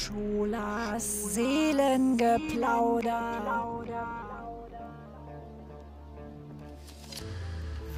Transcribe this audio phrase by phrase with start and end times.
[0.00, 3.20] Scholas Seelengeplauder.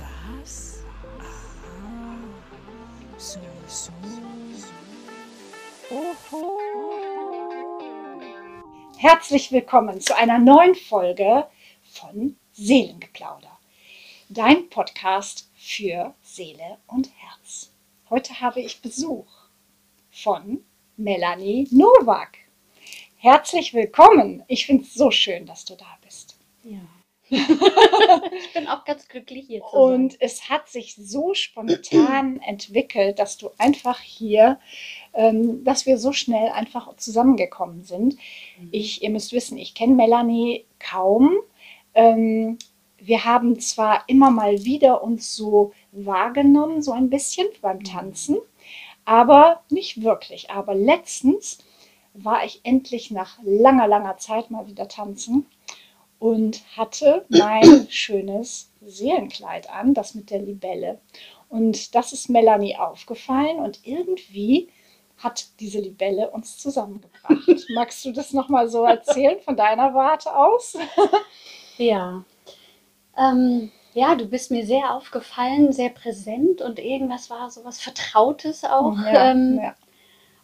[0.00, 0.82] Was?
[1.20, 2.18] Aha.
[3.18, 3.92] So, so.
[5.92, 6.58] Oho.
[8.98, 11.46] Herzlich willkommen zu einer neuen Folge
[11.84, 13.60] von Seelengeplauder,
[14.28, 17.72] dein Podcast für Seele und Herz.
[18.10, 19.30] Heute habe ich Besuch
[20.10, 20.64] von
[20.96, 22.36] Melanie Nowak.
[23.16, 24.42] Herzlich willkommen.
[24.48, 26.36] Ich finde es so schön, dass du da bist.
[26.64, 26.80] Ja.
[27.30, 29.80] ich bin auch ganz glücklich hier zu sein.
[29.80, 34.58] Und es hat sich so spontan entwickelt, dass du einfach hier,
[35.14, 38.16] ähm, dass wir so schnell einfach zusammengekommen sind.
[38.60, 38.68] Mhm.
[38.70, 41.36] Ich, ihr müsst wissen, ich kenne Melanie kaum.
[41.94, 42.58] Ähm,
[42.98, 48.36] wir haben zwar immer mal wieder uns so wahrgenommen, so ein bisschen beim Tanzen,
[49.04, 50.50] aber nicht wirklich.
[50.50, 51.58] Aber letztens
[52.14, 55.46] war ich endlich nach langer, langer Zeit mal wieder tanzen
[56.18, 61.00] und hatte mein schönes Seelenkleid an, das mit der Libelle.
[61.48, 64.68] Und das ist Melanie aufgefallen und irgendwie
[65.18, 67.66] hat diese Libelle uns zusammengebracht.
[67.74, 70.76] Magst du das nochmal so erzählen von deiner Warte aus?
[71.76, 72.24] Ja.
[73.14, 78.64] Ähm, ja, du bist mir sehr aufgefallen, sehr präsent und irgendwas war so was Vertrautes
[78.64, 78.96] auch.
[78.98, 79.74] Ja, ähm, ja.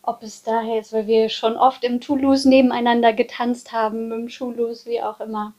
[0.03, 4.87] Ob es daher ist, weil wir schon oft im Toulouse nebeneinander getanzt haben, im Schulus,
[4.87, 5.53] wie auch immer.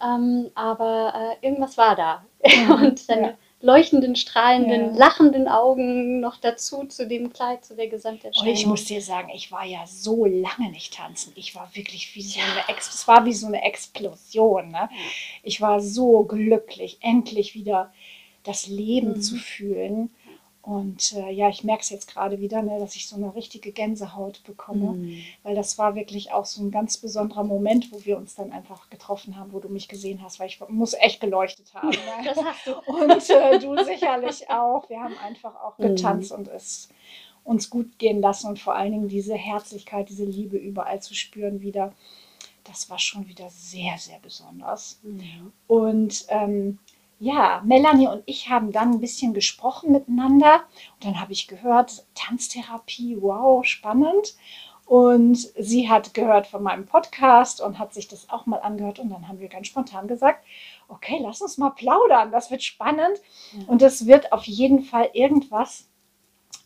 [0.00, 2.24] Ähm, aber äh, irgendwas war da.
[2.68, 3.34] und deine ja.
[3.62, 4.98] Leuchtenden, strahlenden, Ja.
[4.98, 8.52] lachenden Augen noch dazu zu dem Kleid, zu der Und Gesamterscheinung.
[8.52, 11.32] ich muss dir sagen, ich war ja so lange nicht tanzen.
[11.36, 14.70] Ich war wirklich wie so eine, Ex es war wie so eine Explosion.
[14.70, 14.88] Ne?
[15.42, 17.92] Ich war so glücklich, endlich wieder
[18.44, 19.20] das Leben Mhm.
[19.22, 20.10] zu fühlen.
[20.62, 23.72] Und äh, ja, ich merke es jetzt gerade wieder, ne, dass ich so eine richtige
[23.72, 25.18] Gänsehaut bekomme, Mhm.
[25.42, 28.88] weil das war wirklich auch so ein ganz besonderer Moment, wo wir uns dann einfach
[28.88, 31.90] getroffen haben, wo du mich gesehen hast, weil ich muss echt geleuchtet haben.
[32.24, 32.34] Ne?
[32.64, 32.74] Du.
[32.92, 34.88] Und äh, du sicherlich auch.
[34.88, 35.82] Wir haben einfach auch Mhm.
[35.82, 36.88] getanzt und es
[37.44, 41.60] uns gut gehen lassen und vor allen Dingen diese Herzlichkeit, diese Liebe überall zu spüren
[41.60, 41.92] wieder.
[42.62, 45.00] Das war schon wieder sehr, sehr besonders.
[45.02, 45.52] Mhm.
[45.66, 46.78] Und ähm,
[47.22, 50.64] ja, Melanie und ich haben dann ein bisschen gesprochen miteinander.
[50.94, 54.34] Und dann habe ich gehört, Tanztherapie, wow, spannend.
[54.86, 58.98] Und sie hat gehört von meinem Podcast und hat sich das auch mal angehört.
[58.98, 60.44] Und dann haben wir ganz spontan gesagt,
[60.88, 63.20] okay, lass uns mal plaudern, das wird spannend.
[63.68, 65.88] Und es wird auf jeden Fall irgendwas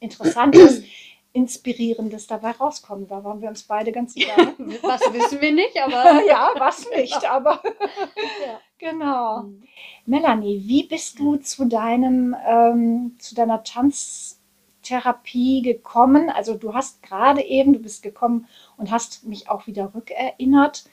[0.00, 0.84] Interessantes,
[1.34, 3.06] Inspirierendes dabei rauskommen.
[3.08, 4.54] Da waren wir uns beide ganz sicher.
[4.80, 7.62] Was wissen wir nicht, aber ja, was nicht, aber
[8.46, 8.58] ja.
[8.78, 9.42] Genau.
[9.42, 9.62] Mhm.
[10.06, 16.30] Melanie, wie bist du zu deinem, ähm, zu deiner Tanztherapie gekommen?
[16.30, 20.84] Also du hast gerade eben, du bist gekommen und hast mich auch wieder rückerinnert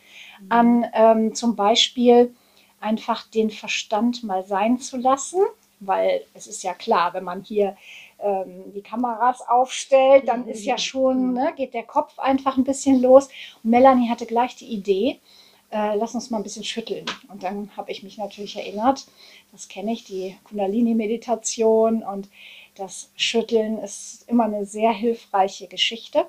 [0.49, 2.33] an ähm, zum Beispiel
[2.79, 5.41] einfach den Verstand mal sein zu lassen,
[5.79, 7.77] weil es ist ja klar, wenn man hier
[8.19, 13.01] ähm, die Kameras aufstellt, dann ist ja schon, ne, geht der Kopf einfach ein bisschen
[13.01, 13.29] los.
[13.63, 15.19] Und Melanie hatte gleich die Idee,
[15.73, 17.05] äh, lass uns mal ein bisschen schütteln.
[17.29, 19.07] Und dann habe ich mich natürlich erinnert,
[19.51, 22.29] das kenne ich, die Kundalini-Meditation und
[22.75, 26.27] das Schütteln ist immer eine sehr hilfreiche Geschichte.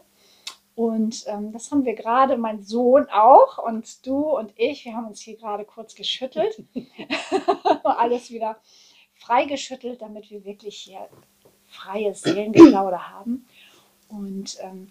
[0.75, 5.07] Und ähm, das haben wir gerade, mein Sohn auch und du und ich, wir haben
[5.07, 6.63] uns hier gerade kurz geschüttelt.
[7.85, 8.57] Alles wieder
[9.15, 11.09] freigeschüttelt, damit wir wirklich hier
[11.69, 13.47] freies Seelengeplauder haben.
[14.09, 14.91] Und ähm,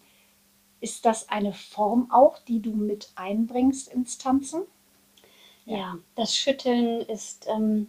[0.83, 4.63] ist das eine Form auch, die du mit einbringst ins Tanzen?
[5.65, 7.87] Ja, das Schütteln ist, ähm,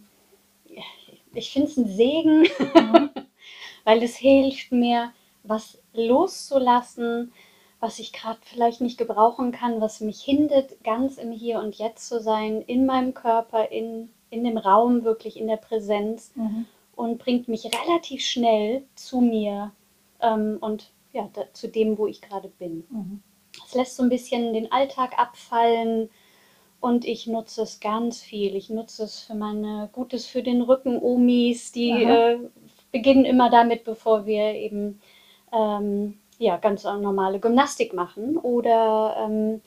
[1.33, 3.09] ich finde es ein Segen, Mhm.
[3.83, 5.11] weil es hilft mir,
[5.43, 7.33] was loszulassen,
[7.79, 12.07] was ich gerade vielleicht nicht gebrauchen kann, was mich hindert, ganz im Hier und Jetzt
[12.07, 16.65] zu sein, in meinem Körper, in, in dem Raum, wirklich in der Präsenz Mhm.
[16.95, 19.71] und bringt mich relativ schnell zu mir
[20.21, 22.83] ähm, und ja, da, zu dem, wo ich gerade bin.
[22.89, 23.23] Mhm.
[23.65, 26.09] Es lässt so ein bisschen den Alltag abfallen
[26.81, 28.55] und ich nutze es ganz viel.
[28.55, 32.37] Ich nutze es für meine Gutes für den Rücken Omis, die äh,
[32.91, 34.99] beginnen immer damit, bevor wir eben
[35.53, 39.61] ähm, ja, ganz normale Gymnastik machen oder ähm,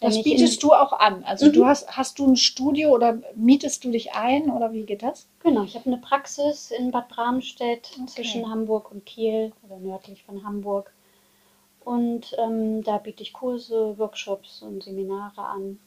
[0.00, 1.24] Das bietest du auch an.
[1.24, 1.52] Also Mhm.
[1.52, 5.28] du hast, hast du ein Studio oder mietest du dich ein oder wie geht das?
[5.42, 8.06] Genau, ich habe eine Praxis in Bad Bramstedt Okay.
[8.06, 10.92] zwischen Hamburg und Kiel oder nördlich von Hamburg.
[11.84, 15.78] Und ähm, da biete ich Kurse, Workshops und Seminare an.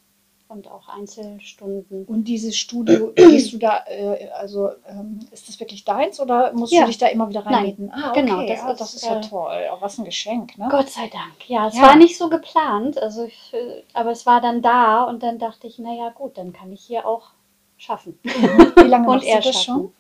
[0.48, 2.06] Und auch Einzelstunden.
[2.06, 6.74] Und dieses Studio, gehst du da, äh, also ähm, ist das wirklich deins oder musst
[6.74, 6.82] Ja.
[6.82, 7.92] du dich da immer wieder reinmieten?
[7.92, 8.22] Ah, okay.
[8.22, 9.62] Genau, das, ja, ist, das ist ja äh, toll.
[9.74, 10.68] Oh, was ein Geschenk, ne?
[10.70, 11.48] Gott sei Dank.
[11.50, 11.84] Ja, es Ja.
[11.84, 15.68] war nicht so geplant, also ich, äh, aber es war dann da und dann dachte
[15.68, 17.32] ich, naja gut, dann kann ich hier auch
[17.78, 18.20] schaffen.
[18.24, 19.64] Wie lange und machst du das schaffen.
[19.64, 19.94] schon?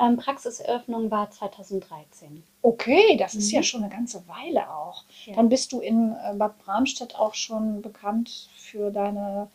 [0.00, 2.42] Ähm, Praxiseröffnung war 2013.
[2.62, 3.56] Okay, das ist Mhm.
[3.56, 5.04] ja schon eine ganze Weile auch.
[5.26, 5.34] Ja.
[5.34, 9.48] Dann bist du in äh, Bad Bramstedt auch schon bekannt für deine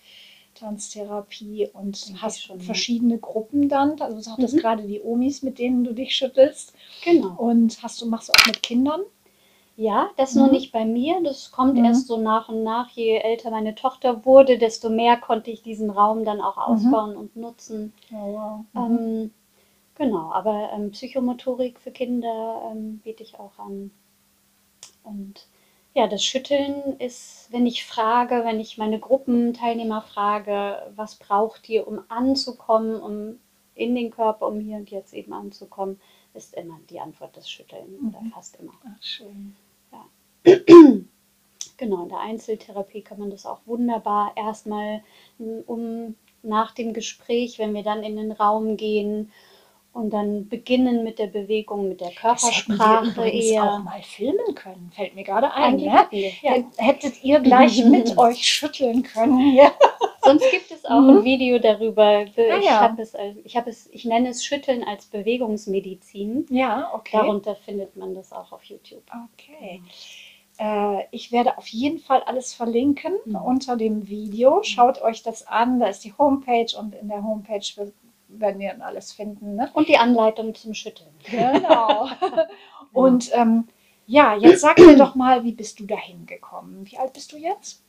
[0.55, 2.63] Tanztherapie und Denke hast schon, ja.
[2.65, 3.99] verschiedene Gruppen dann.
[4.01, 4.59] Also du sagtest Mhm.
[4.59, 6.73] gerade die Omis, mit denen du dich schüttelst.
[7.03, 7.33] Genau.
[7.37, 9.01] Und hast du, machst du auch mit Kindern?
[9.77, 10.41] Ja, das Mhm.
[10.43, 11.21] nur nicht bei mir.
[11.21, 11.83] Das kommt Mhm.
[11.85, 12.89] erst so nach und nach.
[12.91, 17.35] Je älter meine Tochter wurde, desto mehr konnte ich diesen Raum dann auch ausbauen und
[17.35, 17.91] nutzen.
[18.13, 18.65] Oh, wow.
[18.75, 19.31] Ähm,
[19.95, 23.91] genau, aber ähm, Psychomotorik für Kinder ähm, biete ich auch an.
[25.03, 25.47] Und
[25.93, 31.87] ja, das Schütteln ist, wenn ich frage, wenn ich meine Gruppenteilnehmer frage, was braucht ihr,
[31.87, 33.39] um anzukommen, um
[33.75, 35.99] in den Körper, um hier und jetzt eben anzukommen,
[36.33, 38.31] ist immer die Antwort das Schütteln oder Mhm.
[38.31, 38.73] fast immer.
[38.83, 39.55] Ach, schön.
[41.77, 45.01] Genau, in der Einzeltherapie kann man das auch wunderbar erstmal
[45.65, 49.31] um nach dem Gespräch, wenn wir dann in den Raum gehen
[49.95, 53.63] und dann beginnen mit der Bewegung, mit der Das hätten wir Körpersprache eher.
[53.63, 54.91] auch mal filmen können.
[54.93, 55.77] Fällt mir gerade ein.
[55.77, 55.85] Ne?
[56.11, 56.51] ja.
[56.51, 59.53] Hät- Hättet ihr gleich mit euch schütteln können.
[59.55, 59.71] Ja.
[60.21, 61.09] Sonst gibt es auch Mhm.
[61.19, 62.23] ein Video darüber.
[62.23, 62.81] Ich Ah, ja.
[62.81, 63.13] habe es,
[63.45, 66.45] ich habe es, ich nenne es Schütteln als Bewegungsmedizin.
[66.49, 67.17] ja, okay.
[67.17, 69.03] Darunter findet man das auch auf YouTube.
[69.33, 69.81] Okay.
[70.57, 73.35] Äh, ich werde auf jeden Fall alles verlinken Mhm.
[73.35, 74.61] unter dem Video.
[74.63, 75.79] Schaut euch das an.
[75.79, 77.61] Da ist die Homepage und in der Homepage
[78.27, 79.55] werden wir dann alles finden.
[79.55, 79.69] Ne?
[79.73, 81.09] Und die Anleitung zum Schütteln.
[81.29, 82.09] Genau.
[82.93, 83.67] und ähm,
[84.07, 86.85] ja, jetzt sag mir doch mal, wie bist du da hingekommen?
[86.89, 87.81] Wie alt bist du jetzt?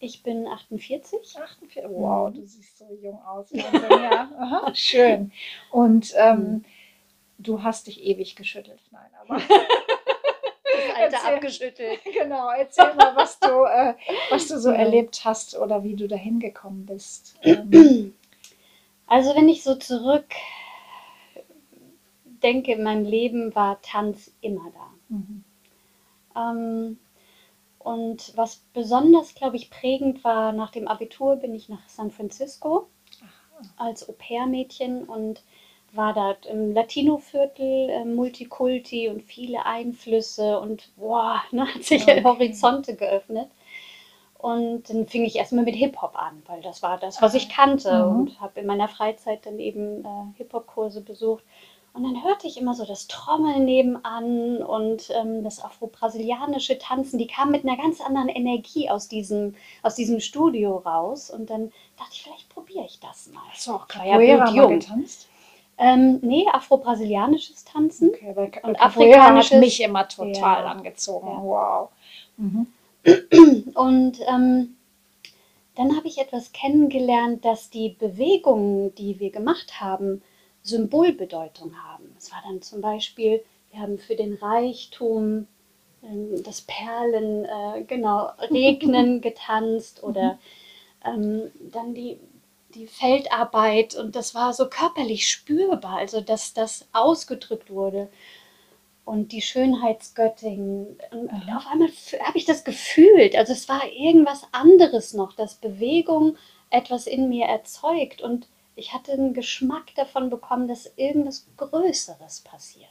[0.00, 1.18] Ich bin 48.
[1.40, 1.84] 48.
[1.88, 2.34] Wow, Mhm.
[2.34, 3.46] du siehst so jung aus.
[3.52, 4.28] Ja.
[4.38, 5.32] Aha, schön.
[5.70, 6.64] Und ähm, Mhm.
[7.38, 8.80] du hast dich ewig geschüttelt.
[8.90, 11.34] Nein, aber Das Alter Erzähl.
[11.34, 12.00] abgeschüttelt.
[12.12, 13.94] genau, erzähl mal, was du, äh,
[14.30, 17.36] was du so erlebt hast oder wie du da hingekommen bist.
[17.44, 18.14] Ähm,
[19.06, 20.26] Also wenn ich so zurück
[22.24, 25.14] denke, in meinem Leben war Tanz immer da.
[25.16, 25.44] mhm.
[26.36, 26.98] Ähm,
[27.78, 32.88] und was besonders, glaube ich, prägend war, nach dem Abitur bin ich nach San Francisco
[33.76, 35.42] als Au-pair-Mädchen und
[35.92, 42.24] war dort im Latino-Viertel, äh, Multikulti und viele Einflüsse und boah, ne, hat sich Okay.
[42.24, 43.48] Horizonte geöffnet.
[44.44, 48.04] Und dann fing ich erstmal mit Hip-Hop an, weil das war das, was ich kannte
[48.04, 48.16] Mhm.
[48.20, 51.42] und habe in meiner Freizeit dann eben äh, Hip-Hop-Kurse besucht.
[51.94, 57.18] Und dann hörte ich immer so das Trommeln nebenan und ähm, das afro-brasilianische Tanzen.
[57.18, 61.30] Die kamen mit einer ganz anderen Energie aus diesem, aus diesem Studio raus.
[61.30, 63.42] Und dann dachte ich, vielleicht probiere ich das mal.
[63.50, 65.28] Hast du auch war ja Capoeira mal getanzt?
[65.78, 68.10] Ähm, nee, afro-brasilianisches Tanzen.
[68.10, 70.70] Okay, weil Und Capoeira hat afrikanisches- mich immer total Ja.
[70.70, 71.28] angezogen.
[71.28, 71.42] Ja.
[71.42, 71.88] Wow.
[72.36, 72.66] Mhm.
[73.74, 74.76] Und ähm,
[75.74, 80.22] dann habe ich etwas kennengelernt, dass die Bewegungen, die wir gemacht haben,
[80.62, 82.14] Symbolbedeutung haben.
[82.16, 85.46] Es war dann zum Beispiel, wir haben für den Reichtum
[86.02, 90.38] ähm, das Perlen, äh, genau, Regnen getanzt oder
[91.04, 92.18] ähm, dann die,
[92.74, 98.08] die Feldarbeit und das war so körperlich spürbar, also dass das ausgedrückt wurde.
[99.04, 100.96] Und die Schönheitsgöttin.
[101.10, 101.58] Und Aha.
[101.58, 101.88] auf einmal
[102.22, 103.36] habe ich das gefühlt.
[103.36, 106.36] Also es war irgendwas anderes noch, dass Bewegung
[106.70, 108.22] etwas in mir erzeugt.
[108.22, 112.88] Und ich hatte einen Geschmack davon bekommen, dass irgendwas Größeres passiert.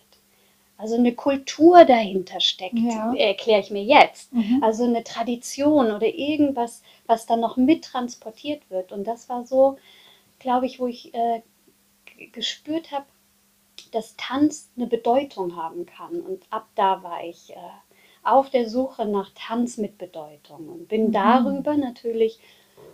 [0.77, 3.13] Also eine Kultur dahinter steckt, Ja.
[3.15, 4.34] erkläre ich mir jetzt.
[4.34, 4.63] Mhm.
[4.63, 8.91] Also eine Tradition oder irgendwas, was dann noch mittransportiert wird.
[8.91, 9.77] Und das war so,
[10.39, 11.41] glaube ich, wo ich äh,
[12.32, 13.05] gespürt habe,
[13.92, 16.22] dass Tanz eine Bedeutung haben kann.
[16.22, 17.56] Und ab da war ich äh,
[18.24, 21.12] auf der Suche nach Tanz mit Bedeutung und bin Mhm.
[21.12, 22.39] darüber natürlich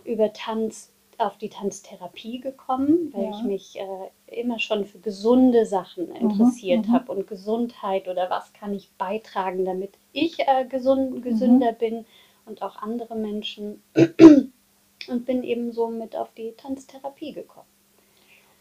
[0.04, 3.30] über Tanz auf die Tanztherapie gekommen, weil Ja.
[3.38, 6.92] ich mich äh, immer schon für gesunde Sachen interessiert mhm.
[6.92, 12.06] habe und Gesundheit oder was kann ich beitragen, damit ich äh, gesund, gesünder bin
[12.46, 13.82] und auch andere Menschen.
[15.08, 17.66] Und bin eben so mit auf die Tanztherapie gekommen.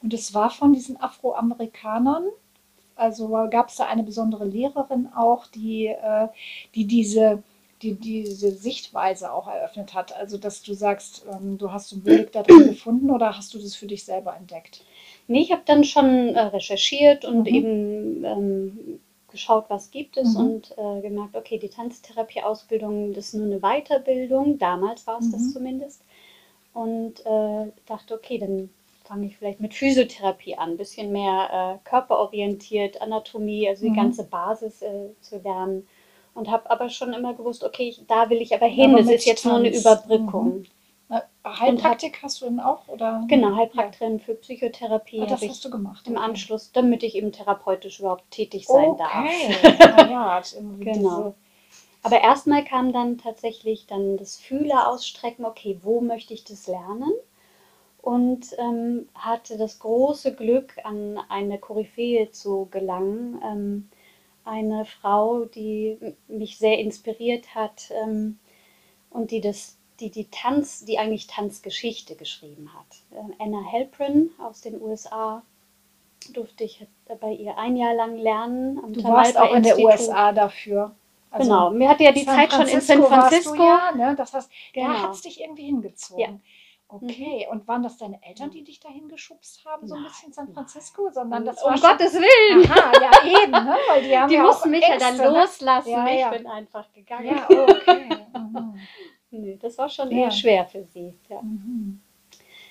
[0.02, 2.26] Und es war von diesen Afroamerikanern.
[2.96, 6.28] Also gab es da eine besondere Lehrerin auch, die, äh,
[6.76, 7.44] die diese
[7.82, 10.16] die diese Sichtweise auch eröffnet hat.
[10.16, 13.76] Also dass du sagst, ähm, du hast Symbolik da drin gefunden oder hast du das
[13.76, 14.84] für dich selber entdeckt?
[15.28, 17.56] Nee, ich habe dann schon äh, recherchiert und Mhm.
[17.56, 19.00] eben ähm,
[19.32, 20.42] geschaut, was gibt es Mhm.
[20.46, 24.58] und äh, gemerkt, okay, die Tanztherapie-Ausbildung, das ist nur eine Weiterbildung.
[24.58, 25.32] Damals war es Mhm.
[25.32, 26.02] das zumindest.
[26.74, 28.70] und äh, dachte, okay, dann
[29.10, 33.96] fange ich vielleicht mit Physiotherapie an, ein bisschen mehr äh, körperorientiert, Anatomie, also die Mhm.
[33.96, 35.88] ganze Basis äh, zu lernen.
[36.36, 39.10] Und habe aber schon immer gewusst, okay, ich, da will ich aber hin, Aber das
[39.10, 39.82] ist jetzt nur eine Tanz.
[39.82, 40.66] Überbrückung.
[41.10, 42.88] Na, Heilpraktik hast du denn auch?
[42.88, 43.26] Oder?
[43.28, 45.24] Genau, Heilpraktikerin für Psychotherapie Ja.
[45.24, 46.06] Ah, das hast du gemacht.
[46.08, 46.24] im okay.
[46.24, 49.12] Anschluss, damit ich eben therapeutisch überhaupt tätig sein darf.
[49.12, 51.34] Okay, Na ja, irgendwie Genau.
[52.04, 57.12] Aber erstmal kam dann tatsächlich dann das Fühler ausstrecken, okay, wo möchte ich das lernen?
[58.02, 63.42] Und ähm, hatte das große Glück, an eine Koryphäe zu gelangen.
[63.44, 63.90] Ähm,
[64.46, 68.40] eine Frau, die mich sehr inspiriert hat ähm,
[69.10, 72.98] und die das, die, die Tanz, die eigentlich Tanzgeschichte geschrieben hat.
[73.18, 75.44] Ähm, Anna Halprin aus den USA
[76.34, 76.86] durfte ich
[77.22, 78.94] bei ihr ein Jahr lang lernen.
[78.94, 79.78] Du warst auch in der.
[79.78, 80.96] USA dafür.
[81.32, 83.56] Also genau, mir hatte ja die Zeit schon in San Francisco.
[83.56, 84.16] Du ja, ne?
[84.16, 84.88] Das heißt, Genau.
[84.88, 86.20] da hat es dich irgendwie hingezogen.
[86.20, 86.40] Ja.
[86.92, 86.98] Mhm.
[87.08, 90.34] Okay, und waren das deine Eltern, die dich dahin geschubst haben, so ein Nein, bisschen
[90.34, 90.54] San nein.
[90.56, 91.10] Francisco?
[91.12, 92.72] Sondern das um war schon- Gottes Willen!
[92.72, 93.78] Aha, ja eben, ne?
[93.90, 95.40] Weil die haben Die ja mussten auch mich ja dann Ängste, ne?
[95.40, 95.90] loslassen.
[95.92, 96.32] Ja, ja.
[96.32, 97.28] Ich bin einfach gegangen.
[97.28, 98.10] Ja, okay.
[98.40, 98.80] Mhm.
[99.32, 100.24] Nee, das war schon Ja.
[100.24, 101.14] eher schwer für sie.
[101.30, 101.42] Ja.
[101.44, 102.02] Mhm.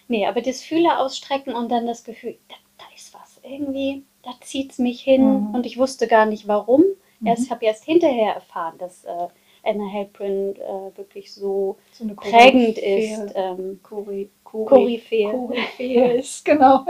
[0.08, 3.38] Nee, aber das Fühler ausstrecken und dann das Gefühl, da, da ist was.
[3.44, 5.54] Irgendwie, da zieht es mich hin Mhm.
[5.54, 6.82] und ich wusste gar nicht warum.
[7.20, 7.26] Mhm.
[7.28, 9.28] Erst, ich habe erst hinterher erfahren, dass äh,
[9.68, 13.32] Anna Halprin äh, wirklich so So prägend ist.
[13.34, 15.30] Ähm, Kory, Kory, Koryphäe.
[15.30, 16.84] Koryphäe ist, genau.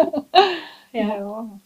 [0.92, 1.08] Ja.
[1.08, 1.60] ja.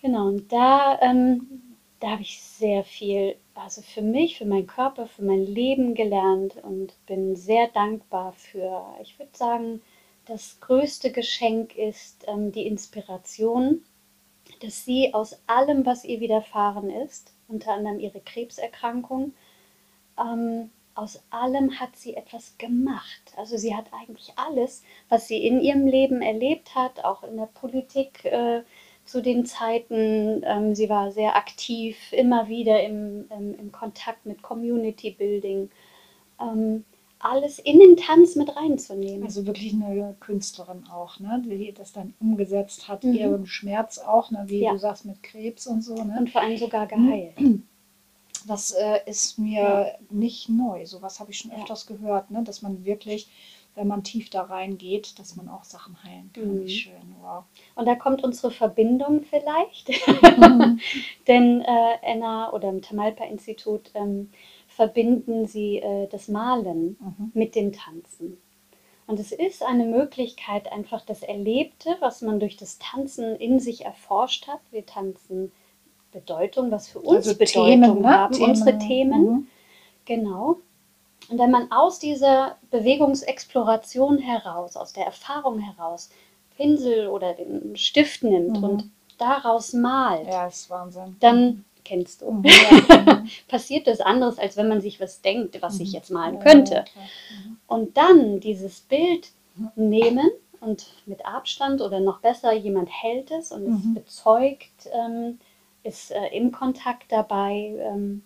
[0.00, 5.06] Genau, und da, ähm, da habe ich sehr viel, also für mich, für meinen Körper,
[5.06, 9.82] für mein Leben gelernt und bin sehr dankbar für, ich würde sagen,
[10.26, 13.84] das größte Geschenk ist ähm, die Inspiration,
[14.60, 19.34] dass sie aus allem, was ihr widerfahren ist, unter anderem ihre Krebserkrankung,
[20.18, 23.32] ähm, aus allem hat sie etwas gemacht.
[23.36, 27.46] Also sie hat eigentlich alles, was sie in ihrem Leben erlebt hat, auch in der
[27.46, 28.62] Politik äh,
[29.04, 30.42] zu den Zeiten.
[30.44, 35.70] Ähm, sie war sehr aktiv, immer wieder im, im, im Kontakt mit Community Building.
[36.40, 36.84] Ähm,
[37.18, 39.24] alles in den Tanz mit reinzunehmen.
[39.24, 41.42] Also wirklich eine Künstlerin auch, ne?
[41.46, 43.14] die das dann umgesetzt hat, Mhm.
[43.14, 44.44] ihren Schmerz auch, ne?
[44.46, 44.72] wie Ja.
[44.72, 45.94] du sagst, mit Krebs und so.
[45.94, 46.16] Ne?
[46.18, 47.34] und vor allem sogar geheilt.
[48.46, 49.86] Das äh, ist mir Ja.
[50.10, 50.86] nicht neu.
[50.86, 52.42] Sowas habe ich schon öfters gehört, ne?
[52.44, 53.28] dass man wirklich,
[53.74, 56.54] wenn man tief da reingeht, dass man auch Sachen heilen kann.
[56.60, 56.64] Mhm.
[56.64, 57.44] Wie schön, wow.
[57.74, 59.88] Und da kommt unsere Verbindung vielleicht.
[61.26, 64.30] Denn äh, Anna oder im Tamalpa-Institut ähm,
[64.68, 67.30] verbinden sie äh, das Malen Mhm.
[67.34, 68.38] mit dem Tanzen.
[69.08, 73.84] Und es ist eine Möglichkeit, einfach das Erlebte, was man durch das Tanzen in sich
[73.84, 74.60] erforscht hat.
[74.72, 75.52] Wir tanzen
[76.20, 78.08] Bedeutung, was für uns Also Bedeutung Themen, ne?
[78.08, 79.22] haben, unsere Themen.
[79.24, 79.46] Mhm.
[80.06, 80.56] Genau.
[81.28, 86.10] Und wenn man aus dieser Bewegungsexploration heraus, aus der Erfahrung heraus,
[86.56, 88.64] Pinsel oder den Stift nimmt Mhm.
[88.64, 90.48] und daraus malt, Ja,
[91.20, 92.30] dann kennst du.
[92.30, 92.44] Mhm.
[92.88, 93.14] Ja.
[93.20, 93.28] Mhm.
[93.48, 95.94] Passiert das anderes, als wenn man sich was denkt, was ich Mhm.
[95.94, 96.84] jetzt malen Ja, könnte.
[97.30, 97.56] Mhm.
[97.66, 99.30] Und dann dieses Bild
[99.74, 100.30] nehmen
[100.60, 103.94] und mit Abstand oder noch besser, jemand hält es und es Mhm.
[103.94, 105.38] bezeugt, ähm,
[105.86, 107.74] ist äh, im Kontakt dabei.
[107.78, 108.22] Ähm,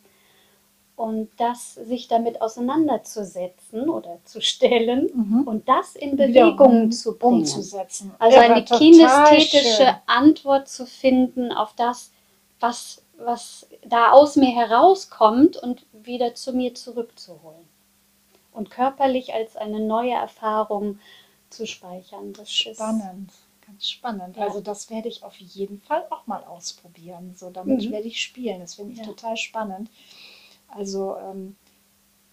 [0.96, 5.42] und das sich damit auseinanderzusetzen oder zu stellen Mhm.
[5.48, 7.38] und das in Bewegung um- zu bringen.
[7.38, 8.12] umzusetzen.
[8.18, 9.94] Also Ja, eine kinästhetische schön.
[10.04, 12.10] Antwort zu finden auf das,
[12.60, 17.66] was, was da aus mir herauskommt und wieder zu mir zurückzuholen.
[18.52, 20.98] Und körperlich als eine neue Erfahrung
[21.48, 22.34] zu speichern.
[22.34, 23.30] Das Spannend,
[23.70, 24.36] ganz spannend.
[24.36, 24.46] Ja.
[24.46, 27.34] Also das werde ich auf jeden Fall auch mal ausprobieren.
[27.36, 27.90] So, damit Mhm.
[27.92, 28.60] werde ich spielen.
[28.60, 29.04] Das finde ich Ja.
[29.04, 29.88] total spannend.
[30.68, 31.56] Also ähm,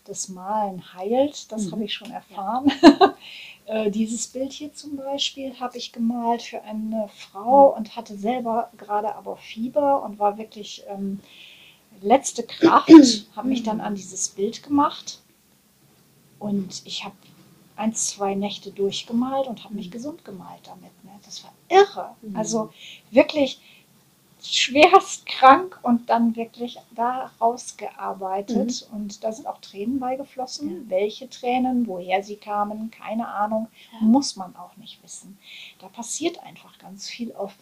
[0.06, 1.72] das Malen heilt, das Mhm.
[1.74, 2.72] habe ich schon erfahren.
[3.66, 7.78] äh, dieses Bild hier zum Beispiel habe ich gemalt für eine Frau Mhm.
[7.78, 11.20] und hatte selber gerade aber Fieber und war wirklich ähm,
[12.02, 12.88] letzte Kraft,
[13.36, 15.20] habe mich dann an dieses Bild gemacht
[16.40, 17.16] und ich habe
[17.78, 19.92] ein, zwei Nächte durchgemalt und habe mich Mhm.
[19.92, 20.92] gesund gemalt damit.
[21.04, 21.12] Ne?
[21.24, 22.16] Das war irre.
[22.22, 22.36] Mhm.
[22.36, 22.74] Also
[23.12, 23.60] wirklich
[24.42, 28.88] schwerst krank und dann wirklich da rausgearbeitet.
[28.92, 30.68] Und da sind auch Tränen beigeflossen.
[30.68, 30.84] Mhm.
[30.84, 30.90] Ja.
[31.00, 34.00] Welche Tränen, woher sie kamen, keine Ahnung, Ja.
[34.02, 35.38] muss man auch nicht wissen.
[35.80, 37.54] Da passiert einfach ganz viel auf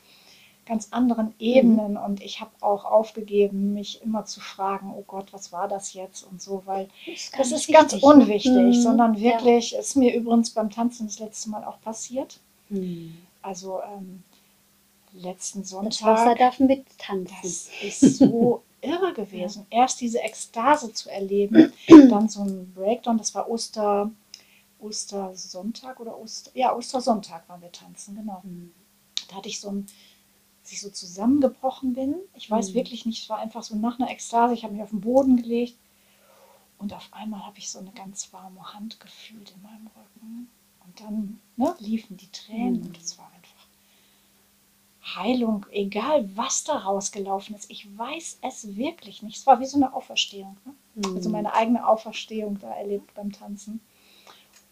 [0.66, 5.52] ganz anderen Ebenen und ich habe auch aufgegeben, mich immer zu fragen, oh Gott, was
[5.52, 6.90] war das jetzt und so, weil
[7.38, 8.04] das ist ganz wichtig.
[8.04, 8.74] unwichtig, Mhm.
[8.74, 9.34] sondern Ja.
[9.34, 12.40] wirklich, ist mir übrigens beim Tanzen das letzte Mal auch passiert.
[12.70, 13.16] Mhm.
[13.44, 14.24] Also ähm,
[15.14, 17.36] letzten Das Wasser Sonntag, darf mittanzen.
[17.44, 19.66] das ist so irre gewesen.
[19.70, 21.72] Erst diese Ekstase zu erleben,
[22.10, 24.10] dann so ein Breakdown, das war Oster,
[24.80, 28.42] Ostersonntag oder Oster, ja, Ostersonntag waren wir tanzen, genau.
[28.44, 28.72] Mhm.
[29.30, 29.88] Da hatte ich so ein,
[30.66, 32.16] dass ich so zusammengebrochen bin.
[32.36, 32.76] Ich weiß Mhm.
[32.76, 34.54] wirklich nicht, es war einfach so nach einer Ekstase.
[34.56, 35.78] Ich habe mich auf den Boden gelegt
[36.78, 40.50] und auf einmal habe ich so eine ganz warme Hand gefühlt in meinem Rücken.
[40.86, 42.88] Und dann ne, liefen die Tränen Mhm.
[42.88, 43.68] und es war einfach
[45.16, 47.70] Heilung, egal was da rausgelaufen ist.
[47.70, 49.38] Ich weiß es wirklich nicht.
[49.38, 50.58] Es war wie so eine Auferstehung.
[50.66, 50.74] Ne?
[50.96, 51.16] Mhm.
[51.16, 53.80] Also meine eigene Auferstehung da erlebt beim Tanzen.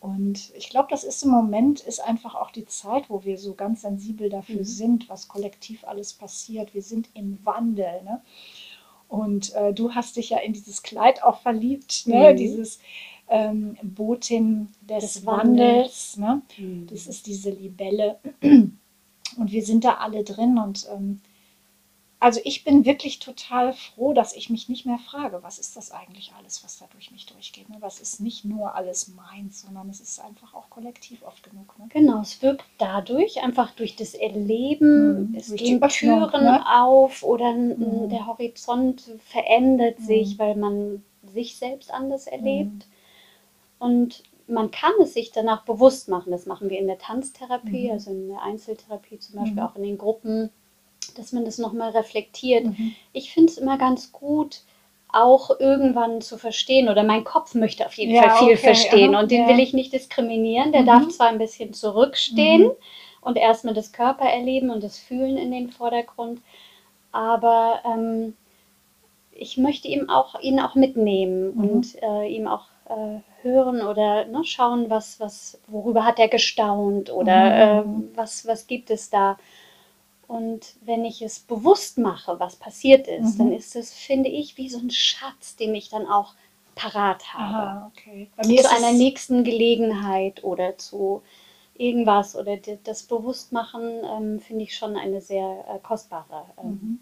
[0.03, 3.53] Und ich glaube, das ist im Moment, ist einfach auch die Zeit, wo wir so
[3.53, 4.63] ganz sensibel dafür Mhm.
[4.65, 6.74] sind, was kollektiv alles passiert.
[6.74, 8.03] Wir sind im Wandel.
[8.03, 8.22] Ne?
[9.07, 12.33] Und äh, du hast dich ja in dieses Kleid auch verliebt, ne?
[12.33, 12.36] Mhm.
[12.36, 12.79] dieses
[13.29, 16.17] ähm, Botin des, Des Wandels.
[16.17, 16.41] Ne?
[16.57, 16.88] Mhm.
[16.88, 18.19] Das ist diese Libelle.
[18.41, 20.57] Und wir sind da alle drin.
[20.57, 21.22] Und ähm,
[22.24, 25.92] also ich bin wirklich total froh, dass ich mich nicht mehr frage, was ist das
[25.92, 27.68] eigentlich alles, was da durch mich durchgeht.
[27.68, 27.75] Ne?
[27.82, 31.77] Was ist nicht nur alles meins, sondern es ist einfach auch kollektiv oft genug.
[31.77, 31.88] Ne?
[31.89, 36.63] Genau, es wirkt dadurch, einfach durch das Erleben, Mhm, es durch die gehen Türen ne?
[36.82, 38.08] auf oder Mhm.
[38.08, 40.03] der Horizont verändert Mhm.
[40.06, 41.03] sich, weil man
[41.34, 42.72] sich selbst anders erlebt.
[42.72, 42.84] Mhm.
[43.80, 46.32] Und man kann es sich danach bewusst machen.
[46.32, 47.92] Das machen wir in der Tanztherapie, Mhm.
[47.92, 49.68] also in der Einzeltherapie zum Beispiel, Mhm.
[49.68, 50.50] auch in den Gruppen,
[51.13, 52.65] dass man das nochmal reflektiert.
[52.65, 52.96] Mhm.
[53.13, 54.62] Ich finde es immer ganz gut,
[55.12, 59.13] auch irgendwann zu verstehen, oder mein Kopf möchte auf jeden Ja, Fall viel okay, verstehen
[59.13, 59.48] aha, und den ja.
[59.48, 60.72] will ich nicht diskriminieren.
[60.72, 60.86] Der Mhm.
[60.88, 62.72] darf zwar ein bisschen zurückstehen Mhm.
[63.22, 66.41] und erstmal das Körper erleben und das Fühlen in den Vordergrund,
[67.12, 68.36] aber ähm,
[69.32, 71.63] ich möchte ihm auch, ihn auch mitnehmen Mhm.
[71.63, 77.12] und äh, ihm auch äh, hören oder ne, schauen, was, was, worüber hat er gestaunt
[77.12, 77.84] oder Mhm.
[77.86, 79.38] ähm, was, was gibt es da.
[80.27, 83.38] Und wenn ich es bewusst mache, was passiert ist, Mhm.
[83.39, 86.34] dann ist es, finde ich, wie so ein Schatz, den ich dann auch
[86.75, 87.53] parat habe.
[87.56, 88.30] Aha, okay.
[88.36, 91.22] Bei mir Zu einer nächsten Gelegenheit oder zu
[91.75, 97.00] irgendwas oder das Bewusstmachen ähm, finde ich schon eine sehr äh, kostbare ähm, Mhm.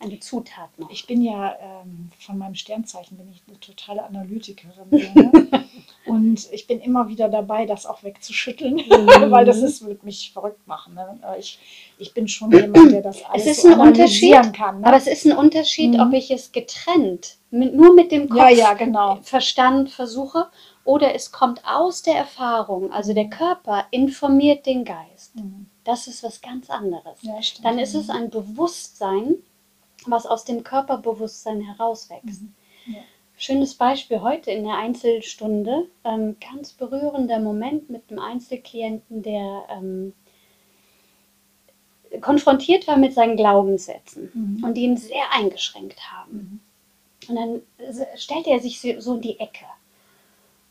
[0.00, 0.90] eine Zutat noch.
[0.90, 4.90] Ich bin ja ähm, von meinem Sternzeichen bin ich eine totale Analytikerin.
[6.10, 9.30] Und ich bin immer wieder dabei, das auch wegzuschütteln, Mhm.
[9.30, 10.94] weil das ist, wird mich verrückt machen.
[10.94, 11.18] Ne?
[11.22, 11.58] Äh, Ich,
[11.98, 14.80] ich bin schon jemand, der das alles ist so ein Unterschied, kann.
[14.80, 14.86] Ne?
[14.86, 16.00] Aber es ist ein Unterschied, Mhm.
[16.00, 19.18] ob ich es getrennt, mit, nur mit dem Kopf, ja, ja, genau.
[19.22, 20.48] Verstand versuche
[20.84, 22.92] oder es kommt aus der Erfahrung.
[22.92, 25.34] Also der Körper informiert den Geist.
[25.36, 25.66] Mhm.
[25.84, 27.18] Das ist was ganz anderes.
[27.22, 27.38] Ja.
[27.62, 29.36] Dann ist es ein Bewusstsein,
[30.06, 32.42] was aus dem Körperbewusstsein herauswächst.
[32.42, 32.54] Mhm.
[32.86, 33.00] Ja.
[33.40, 35.88] Schönes Beispiel heute in der Einzelstunde.
[36.04, 40.12] Ähm, ganz berührender Moment mit einem Einzelklienten, der ähm,
[42.20, 44.62] konfrontiert war mit seinen Glaubenssätzen Mhm.
[44.62, 46.60] und die ihn sehr eingeschränkt haben.
[47.28, 47.30] Mhm.
[47.30, 49.64] Und dann äh, stellt er sich so so in die Ecke.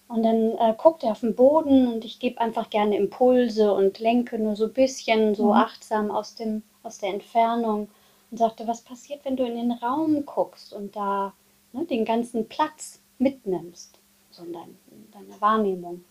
[0.08, 3.98] Und dann äh, guckt er auf den Boden und ich gebe einfach gerne Impulse und
[3.98, 5.52] lenke nur so ein bisschen so Mhm.
[5.54, 7.90] achtsam aus, dem, aus der Entfernung
[8.30, 11.34] und sagte, was passiert, wenn du in den Raum guckst und da
[11.74, 14.00] ne, den ganzen Platz mitnimmst,
[14.32, 16.04] so in, dein, in deiner Wahrnehmung.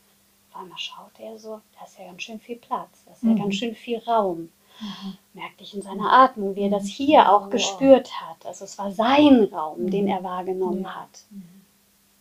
[0.50, 3.30] Auf einmal schaut er so, da ist ja ganz schön viel Platz, da ist ja
[3.30, 3.38] Mhm.
[3.38, 4.50] ganz schön viel Raum.
[4.80, 5.16] Mhm.
[5.34, 7.50] Merkte ich in seiner Atmung, wie er das hier auch Wow.
[7.50, 8.46] gespürt hat.
[8.46, 9.90] Also es war sein Raum, Mhm.
[9.90, 10.94] den er wahrgenommen Ja.
[11.02, 11.24] hat.
[11.30, 11.42] Mhm.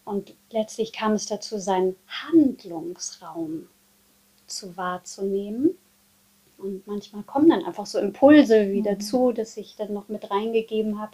[0.05, 3.67] Und letztlich kam es dazu, seinen Handlungsraum
[4.47, 5.77] zu wahrzunehmen.
[6.57, 9.01] Und manchmal kommen dann einfach so Impulse wieder Mhm.
[9.01, 11.11] zu, dass ich dann noch mit reingegeben habe.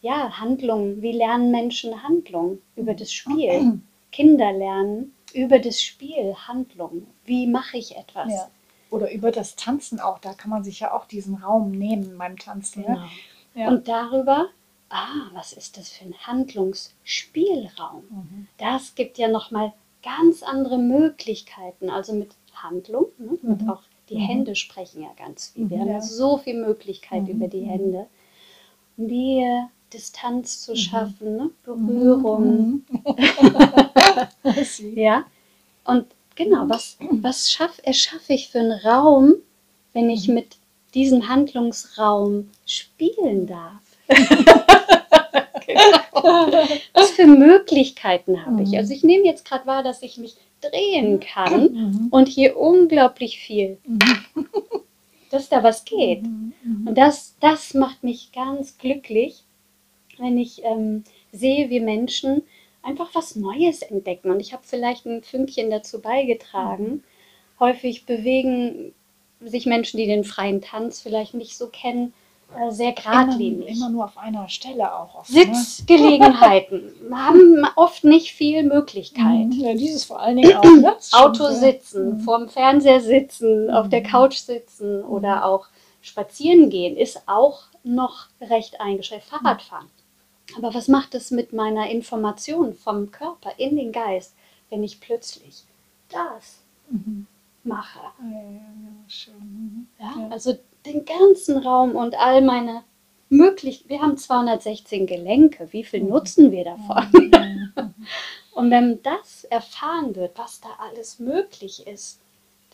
[0.00, 1.02] Ja, Handlung.
[1.02, 2.58] Wie lernen Menschen Handlung?
[2.76, 3.80] Über das Spiel.
[4.12, 7.06] Kinder lernen über das Spiel Handlung.
[7.24, 8.32] Wie mache ich etwas?
[8.32, 8.50] Ja.
[8.90, 12.38] Oder über das Tanzen auch, da kann man sich ja auch diesen Raum nehmen beim
[12.38, 12.84] Tanzen.
[12.84, 13.00] Genau.
[13.00, 13.08] Ne?
[13.54, 13.68] Ja.
[13.68, 14.46] Und darüber,
[14.88, 18.04] ah, was ist das für ein Handlungsspielraum?
[18.08, 18.48] Mhm.
[18.56, 21.90] Das gibt ja nochmal ganz andere Möglichkeiten.
[21.90, 23.36] Also mit Handlung, ne?
[23.42, 23.68] und Mhm.
[23.70, 24.20] auch die Mhm.
[24.26, 25.68] Hände sprechen ja ganz viel.
[25.68, 27.68] Wir Mhm, haben ja so viel Möglichkeit Mhm, über die mhm.
[27.68, 28.06] Hände.
[28.96, 30.76] Nähe, Distanz zu Mhm.
[30.76, 31.50] schaffen, ne?
[31.64, 32.82] Berührung.
[32.88, 33.04] Mhm.
[34.96, 35.24] Ja.
[35.84, 36.70] Und genau, Mhm.
[36.70, 39.34] was, was schaff, erschaffe ich für einen Raum,
[39.92, 40.34] wenn ich Mhm.
[40.34, 40.56] mit
[40.94, 43.80] diesem Handlungsraum spielen darf?
[46.94, 48.70] Was für Möglichkeiten habe ich?
[48.70, 48.76] Mhm.
[48.78, 52.08] Also ich nehme jetzt gerade wahr, dass ich mich drehen kann Mhm.
[52.10, 54.00] und hier unglaublich viel, Mhm.
[55.30, 56.22] dass da was geht.
[56.22, 56.52] Mhm.
[56.64, 56.88] Mhm.
[56.88, 59.42] Und das, das macht mich ganz glücklich,
[60.20, 62.42] wenn ich ähm, sehe, wie Menschen
[62.82, 64.30] einfach was Neues entdecken.
[64.30, 67.02] Und ich habe vielleicht ein Fünkchen dazu beigetragen.
[67.60, 68.94] Häufig bewegen
[69.40, 72.12] sich Menschen, die den freien Tanz vielleicht nicht so kennen,
[72.56, 73.68] äh, sehr Immer, geradlinig.
[73.76, 75.16] immer nur auf einer Stelle auch.
[75.16, 75.54] Oft, ne?
[75.54, 79.48] Sitzgelegenheiten haben oft nicht viel Möglichkeit.
[79.48, 79.52] Mhm.
[79.52, 80.64] Ja, dieses vor allen Dingen auch.
[80.64, 80.96] Ne?
[81.12, 82.20] Auto sitzen, Mhm.
[82.20, 84.06] vorm Fernseher sitzen, auf der Mhm.
[84.06, 85.66] Couch sitzen oder auch
[86.00, 89.26] spazieren gehen ist auch noch recht eingeschränkt.
[89.26, 89.86] Fahrradfahren.
[90.56, 94.34] Aber was macht es mit meiner Information vom Körper in den Geist,
[94.70, 95.62] wenn ich plötzlich
[96.08, 97.26] das Mhm.
[97.64, 98.00] mache?
[98.22, 99.34] Ja, ja, ja, schön.
[99.34, 99.86] Mhm.
[99.98, 100.28] Ja, Ja.
[100.30, 102.82] Also den ganzen Raum und all meine
[103.28, 103.84] möglich.
[103.88, 105.68] Wir haben 216 Gelenke.
[105.72, 106.08] Wie viel Mhm.
[106.08, 107.06] nutzen wir davon?
[107.78, 107.94] Mhm.
[108.52, 112.20] Und wenn das erfahren wird, was da alles möglich ist,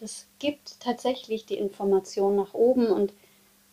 [0.01, 3.13] das gibt tatsächlich die Information nach oben und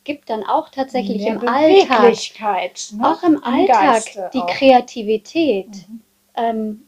[0.04, 2.14] gibt dann auch tatsächlich Mehr im Alltag,
[2.94, 3.08] ne?
[3.08, 4.48] auch im Alltag Geiste die auch.
[4.48, 6.02] Kreativität, Mhm.
[6.36, 6.88] ähm,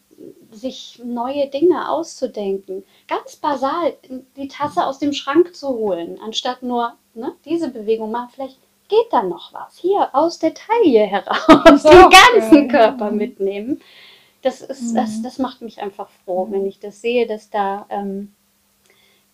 [0.52, 2.84] sich neue Dinge auszudenken.
[3.08, 3.94] Ganz basal,
[4.38, 8.30] die Tasse aus dem Schrank zu holen, anstatt nur ne, diese Bewegung machen.
[8.34, 8.58] Vielleicht
[8.90, 9.78] geht da noch was.
[9.78, 12.68] Hier aus der Taille heraus, den ganzen.
[12.70, 13.82] Körper mitnehmen.
[14.44, 15.24] Das, ist, das, Mhm.
[15.24, 18.34] das macht mich einfach froh, wenn ich das sehe, dass da ähm,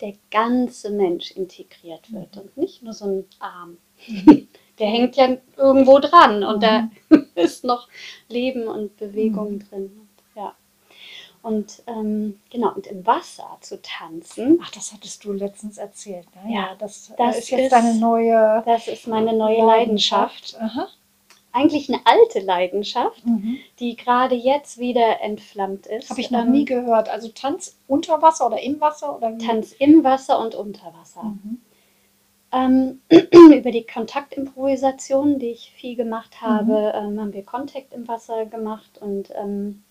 [0.01, 3.77] der ganze Mensch integriert wird und nicht nur so ein Arm.
[4.79, 6.89] Der hängt ja irgendwo dran und da
[7.35, 7.89] ist noch
[8.29, 10.07] Leben und Bewegung drin.
[10.37, 10.55] Ja.
[11.41, 16.27] Und ähm, genau, und im Wasser zu tanzen, Ach, das hattest du letztens erzählt.
[16.45, 16.53] Ne?
[16.55, 20.55] Ja, das, das ist jetzt ist- deine neue das ist meine neue Leidenschaft.
[20.61, 20.87] Aha.
[21.51, 23.57] Eigentlich eine alte Leidenschaft, Mhm.
[23.79, 26.09] die gerade jetzt wieder entflammt ist.
[26.09, 27.09] Habe ich noch Ähm, nie gehört.
[27.09, 29.45] Also Tanz unter Wasser oder im Wasser oder wie?
[29.45, 31.23] Tanz im Wasser und unter Wasser.
[31.23, 31.61] Mhm.
[32.51, 33.01] Ähm,
[33.57, 38.99] über die Kontaktimprovisation, die ich viel gemacht habe, ähm, haben wir Kontakt im Wasser gemacht
[38.99, 39.83] und ähm,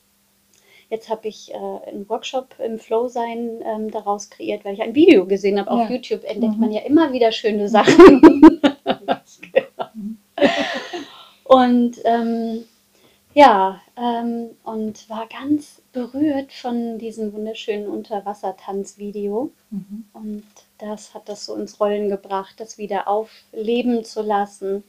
[0.90, 4.94] jetzt habe ich äh, einen Workshop im Flow sein ähm, daraus kreiert, weil ich ein
[4.94, 5.70] Video gesehen habe.
[5.70, 5.96] Auf Ja.
[5.96, 6.60] YouTube entdeckt Mhm.
[6.60, 8.22] man ja immer wieder schöne Sachen.
[11.48, 12.64] und ähm,
[13.34, 19.52] ja, ähm, und war ganz berührt von diesem wunderschönen Unterwassertanzvideo.
[19.70, 20.04] Mhm.
[20.12, 20.44] Und
[20.78, 24.84] das hat das so ins Rollen gebracht, das wieder aufleben zu lassen.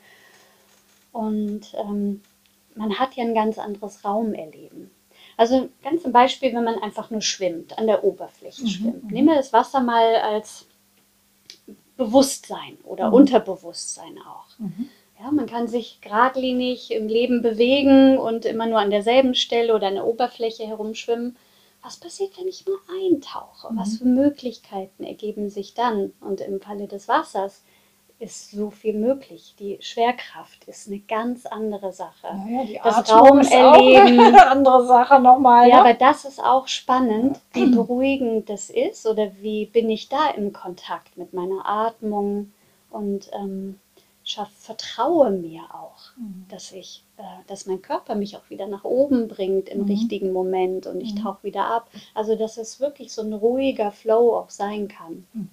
[1.12, 2.22] Und ähm,
[2.76, 4.91] man hat ja ein ganz anderes Raumerleben.
[5.38, 9.04] Also ganz zum Beispiel, wenn man einfach nur schwimmt, an der Oberfläche Mhm, schwimmt.
[9.04, 9.10] mhm.
[9.10, 10.65] Nehmen wir das Wasser mal als
[11.98, 13.13] Bewusstsein oder Mhm.
[13.15, 14.48] Unterbewusstsein auch.
[14.60, 14.89] Mhm.
[15.21, 19.88] Ja, man kann sich geradlinig im Leben bewegen und immer nur an derselben Stelle oder
[19.88, 21.36] an der Oberfläche herumschwimmen.
[21.84, 23.69] Was passiert, wenn ich mal eintauche?
[23.71, 26.13] Was für Möglichkeiten ergeben sich dann?
[26.21, 27.63] Und im Falle des Wassers
[28.19, 29.55] ist so viel möglich.
[29.60, 32.27] Die Schwerkraft ist eine ganz andere Sache.
[32.34, 34.19] Naja, Das auch Raumerleben.
[34.19, 35.69] eine andere Sache nochmal.
[35.69, 35.82] Ja, ne?
[35.82, 40.53] aber das ist auch spannend, wie beruhigend das ist oder wie bin ich da im
[40.53, 42.51] Kontakt mit meiner Atmung
[42.89, 43.79] und ähm,
[44.30, 46.46] schaff, vertraue mir auch, Mhm.
[46.50, 49.88] dass ich, äh, dass mein Körper mich auch wieder nach oben bringt im Mhm.
[49.88, 51.24] richtigen Moment und ich Mhm.
[51.24, 51.89] tauche wieder ab.
[52.13, 55.26] Also dass es wirklich so ein ruhiger Flow auch sein kann.
[55.34, 55.50] Mhm.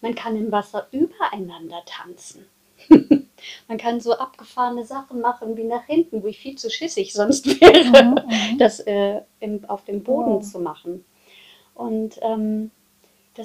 [0.00, 2.46] Man kann im Wasser übereinander tanzen.
[3.68, 7.46] Man kann so abgefahrene Sachen machen wie nach hinten, wo ich viel zu schissig sonst
[7.60, 10.42] wäre Mhm, das äh, im, auf dem Boden Wow.
[10.42, 11.04] zu machen.
[11.74, 12.70] Und ähm,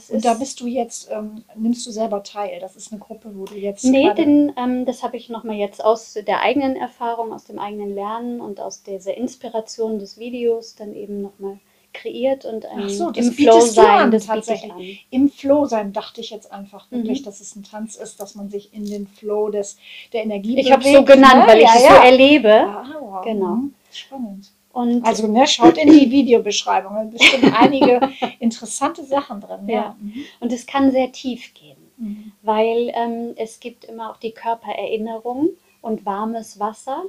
[0.09, 2.59] Und da bist du jetzt, ähm, nimmst du selber teil.
[2.59, 3.85] Das ist eine Gruppe, wo du jetzt.
[3.85, 7.95] nee, denn ähm, das habe ich nochmal jetzt aus der eigenen Erfahrung, aus dem eigenen
[7.95, 11.59] Lernen und aus dieser Inspiration des Videos dann eben nochmal
[11.93, 14.71] kreiert und ein, Ach so, das im Flow sein, an, das ich tatsächlich.
[14.71, 15.05] an.
[15.09, 17.25] Im Flow sein dachte ich jetzt einfach wirklich, Mhm.
[17.25, 19.77] dass es ein Tanz ist, dass man sich in den Flow des,
[20.13, 21.89] der Energie Ich habe es bewegt, so genannt, weil ich ja, es ja.
[21.95, 22.53] so erlebe.
[22.53, 23.23] Ah, wow.
[23.23, 23.55] Genau.
[23.55, 23.73] Mhm.
[23.91, 24.51] Spannend.
[24.77, 26.93] Und Also, ne, schaut in die Videobeschreibung.
[26.93, 29.67] Da sind bestimmt einige interessante Sachen drin.
[29.67, 29.75] Ja.
[29.75, 29.95] Ja.
[30.39, 31.77] und es kann sehr tief gehen.
[31.99, 32.31] Mhm.
[32.43, 35.49] weil ähm, es gibt immer auch die Körpererinnerung
[35.81, 37.05] und warmes Wasser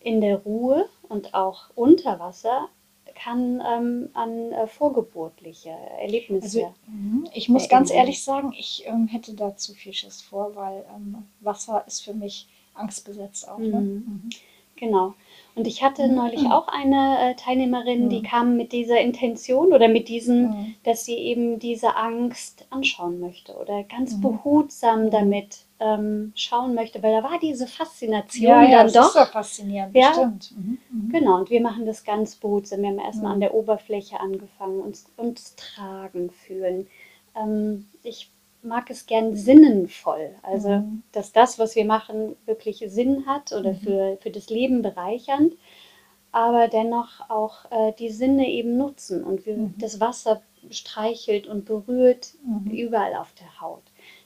[0.00, 2.68] in der Ruhe und auch unter Wasser
[3.14, 6.44] kann ähm, an äh, vorgeburtliche Erlebnisse.
[6.44, 7.28] Also, mhm.
[7.34, 7.78] ich muss Erinnern.
[7.78, 12.00] ganz ehrlich sagen, ich ähm, hätte da zu viel Schiss vor, weil ähm, Wasser ist
[12.00, 13.58] für mich angstbesetzt auch.
[13.58, 13.80] Ne?
[13.80, 13.92] Mhm.
[13.92, 14.30] Mhm.
[14.80, 15.12] Genau.
[15.56, 18.24] Und ich hatte neulich auch eine äh, Teilnehmerin, die Mhm.
[18.24, 20.74] kam mit dieser Intention oder mit diesem, Mhm.
[20.84, 24.20] dass sie eben diese Angst anschauen möchte oder ganz Mhm.
[24.22, 29.06] behutsam damit ähm, schauen möchte, weil da war diese Faszination Ja, ja, dann das doch.
[29.08, 30.08] ist doch faszinierend, Ja.
[30.10, 30.52] bestimmt.
[30.56, 30.78] Mhm.
[30.90, 31.12] Mhm.
[31.12, 32.80] Genau, und wir machen das ganz behutsam.
[32.82, 33.34] Wir haben erstmal Mhm.
[33.34, 36.86] an der Oberfläche angefangen, uns, uns tragen, fühlen.
[37.36, 38.30] Ähm, ich
[38.62, 41.02] mag es gern sinnenvoll, also Mhm.
[41.12, 43.76] dass das, was wir machen, wirklich Sinn hat oder Mhm.
[43.76, 45.54] für, für das Leben bereichernd,
[46.32, 49.74] aber dennoch auch äh, die Sinne eben nutzen und wir, Mhm.
[49.78, 52.70] das Wasser streichelt und berührt Mhm.
[52.70, 53.82] überall auf der Haut.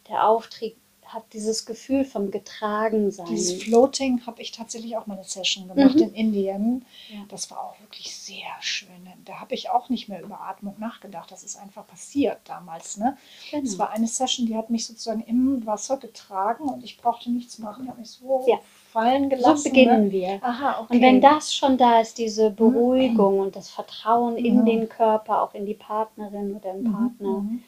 [0.08, 0.76] Der Auftrieb
[1.14, 3.27] hat dieses Gefühl vom Getragensein.
[3.27, 6.03] Dieses Floating habe ich tatsächlich auch mal eine Session gemacht Mhm.
[6.03, 6.85] in Indien.
[7.11, 7.20] Ja.
[7.29, 8.88] Das war auch wirklich sehr schön.
[9.24, 11.31] Da habe ich auch nicht mehr über Atmung nachgedacht.
[11.31, 12.96] Das ist einfach passiert damals.
[12.96, 13.16] Ne?
[13.50, 13.62] Genau.
[13.62, 17.59] Es war eine Session, die hat mich sozusagen im Wasser getragen und ich brauchte nichts
[17.59, 17.85] machen.
[17.85, 18.59] Ich habe mich so Ja.
[18.92, 19.59] fallen gelassen.
[19.59, 20.12] so beginnen Ne?
[20.12, 20.40] wir.
[20.44, 20.94] Aha, okay.
[20.96, 24.66] Und wenn das schon da ist, diese Beruhigung und das Vertrauen in Mhm.
[24.66, 27.29] den Körper, auch in die Partnerin oder den Mhm, Partner.
[27.40, 27.62] mhm.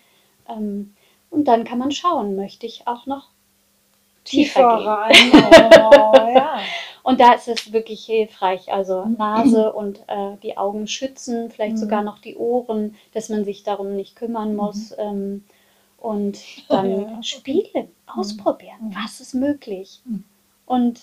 [0.49, 0.95] Ähm,
[1.31, 3.29] und dann kann man schauen, möchte ich auch noch
[4.27, 4.89] tiefer tiefer gehen.
[4.89, 5.33] rein.
[5.33, 6.61] Oh, ja.
[7.03, 9.17] Und da ist es wirklich hilfreich, also Mhm.
[9.17, 11.81] Nase und äh, die Augen schützen, vielleicht Mhm.
[11.81, 14.93] sogar noch die Ohren, dass man sich darum nicht kümmern muss.
[14.99, 15.45] Ähm,
[15.99, 18.97] und dann Ja, spielen, ausprobieren, Mhm.
[19.05, 20.01] was ist möglich.
[20.05, 20.25] Mhm.
[20.67, 21.01] Und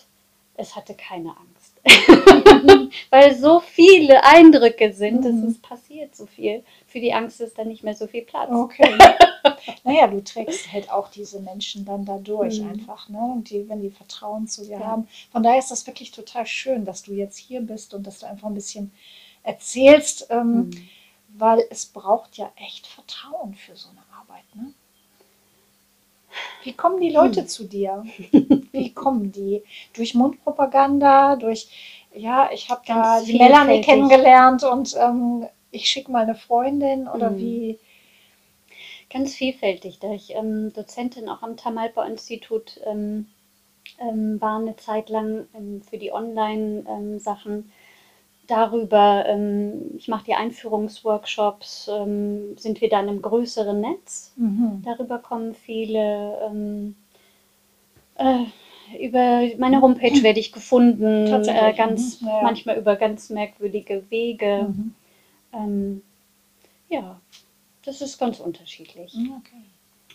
[0.56, 1.82] es hatte keine Angst,
[3.10, 5.44] weil so viele Eindrücke sind, Mhm.
[5.48, 6.64] es ist passiert so viel.
[6.94, 8.52] Für die Angst ist dann nicht mehr so viel Platz.
[8.52, 8.84] Okay.
[9.84, 12.70] naja, du trägst halt auch diese Menschen dann dadurch Mhm.
[12.70, 13.18] einfach, ne?
[13.18, 14.86] Und die, wenn die Vertrauen zu dir Ja.
[14.86, 15.08] haben.
[15.32, 18.28] Von daher ist das wirklich total schön, dass du jetzt hier bist und dass du
[18.28, 18.92] einfach ein bisschen
[19.42, 20.72] erzählst, ähm, Mhm.
[21.30, 24.72] weil es braucht ja echt Vertrauen für so eine Arbeit, ne?
[26.62, 27.48] Wie kommen die Leute Hm.
[27.48, 28.06] zu dir?
[28.72, 29.64] Wie kommen die?
[29.94, 31.70] Durch Mundpropaganda, durch,
[32.14, 37.32] ja, ich habe da die Melanie kennengelernt und ähm, ich schicke mal eine Freundin oder
[37.32, 37.38] Mhm.
[37.38, 37.80] wie?
[39.10, 43.28] Ganz vielfältig, da ich ähm, Dozentin auch am Tamalpa-Institut ähm,
[44.00, 47.72] ähm, war eine Zeit lang ähm, für die Online-Sachen.
[48.48, 54.34] Darüber, ähm, ich mache die Einführungsworkshops, ähm, sind wir dann im größeren Netz.
[54.36, 54.82] Mhm.
[54.84, 56.40] Darüber kommen viele.
[56.46, 56.96] Ähm,
[58.16, 58.46] äh,
[59.00, 62.40] über meine Homepage werde ich gefunden, äh, ganz, mhm, ja.
[62.44, 64.68] manchmal über ganz merkwürdige Wege.
[64.70, 64.96] Mhm.
[65.54, 66.04] Ähm,
[66.89, 67.20] ja,
[67.86, 69.13] das ist ganz unterschiedlich.
[69.16, 69.63] Mhm, Okay.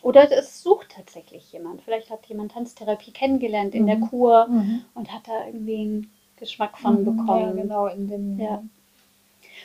[0.02, 1.82] Oder es sucht tatsächlich jemand.
[1.82, 4.08] Vielleicht hat jemand Tanztherapie kennengelernt in der Mhm.
[4.10, 4.84] Kur Mhm.
[4.94, 7.56] und hat da irgendwie einen Geschmack von Mhm, bekommen.
[7.56, 8.38] Ja, genau, in dem.
[8.38, 8.62] Ja.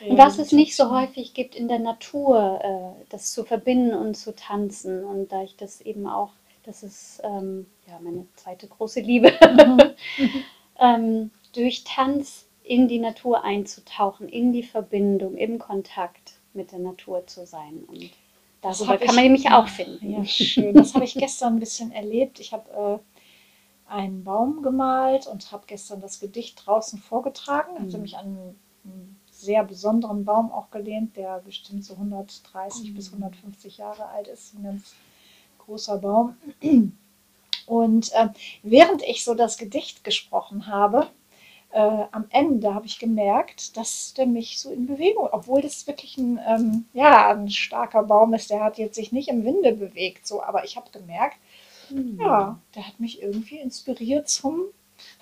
[0.02, 3.94] äh, Und was es nicht so häufig gibt in der Natur, äh, das zu verbinden
[3.94, 5.04] und zu tanzen.
[5.04, 6.32] Und da ich das eben auch,
[6.64, 9.94] das ist ähm, ja meine zweite große Liebe, Mhm.
[10.80, 17.26] ähm, durch Tanz in die Natur einzutauchen, in die Verbindung, im Kontakt mit der Natur
[17.26, 17.84] zu sein.
[17.86, 18.10] Und
[18.62, 20.10] Das darüber kann ich- man nämlich auch finden.
[20.10, 20.74] Ja, schön.
[20.74, 22.40] Das habe ich gestern ein bisschen erlebt.
[22.40, 23.00] Ich habe
[23.88, 27.78] äh, einen Baum gemalt und habe gestern das Gedicht draußen vorgetragen.
[27.78, 28.02] Hatte Mhm.
[28.02, 28.24] mich an
[28.84, 33.24] einen sehr besonderen Baum auch gelehnt, der bestimmt so 130 bis Mhm.
[33.24, 34.54] 150 Jahre alt ist.
[34.54, 34.94] Ein ganz
[35.58, 36.36] großer Baum.
[37.66, 38.28] Und äh,
[38.62, 41.08] während ich so das Gedicht gesprochen habe,
[41.74, 46.16] äh, am Ende habe ich gemerkt, dass der mich so in Bewegung, obwohl das wirklich
[46.18, 50.26] ein, ähm, ja, ein starker Baum ist, der hat jetzt sich nicht im Winde bewegt,
[50.26, 51.36] so, aber ich habe gemerkt,
[51.90, 52.18] Mhm.
[52.20, 54.62] ja, der hat mich irgendwie inspiriert zum,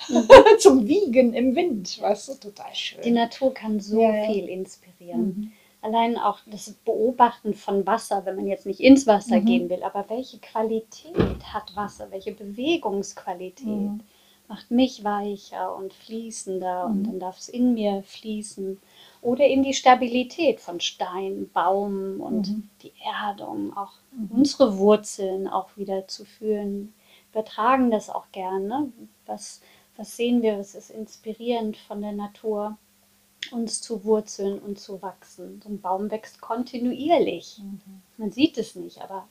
[0.08, 0.28] Mhm.
[0.58, 3.02] zum Wiegen im Wind, weißt du, total schön.
[3.04, 5.20] Die Natur kann so Ja, viel inspirieren.
[5.20, 5.52] Mhm.
[5.80, 9.46] Allein auch das Beobachten von Wasser, wenn man jetzt nicht ins Wasser Mhm.
[9.46, 14.00] gehen will, aber welche Qualität hat Wasser, welche Bewegungsqualität Mhm.
[14.52, 17.04] Macht mich weicher und fließender und Mhm.
[17.04, 18.78] dann darf es in mir fließen.
[19.22, 22.68] Oder in die Stabilität von Stein, Baum und Mhm.
[22.82, 24.28] die Erdung, auch Mhm.
[24.30, 26.92] unsere Wurzeln auch wieder zu fühlen.
[27.32, 28.92] Wir tragen das auch gerne.
[29.24, 29.62] Was,
[29.96, 32.76] was sehen wir, was ist inspirierend von der Natur,
[33.52, 35.62] uns zu wurzeln und zu wachsen.
[35.62, 37.62] So ein Baum wächst kontinuierlich.
[37.62, 38.02] Mhm.
[38.18, 39.26] Man sieht es nicht, aber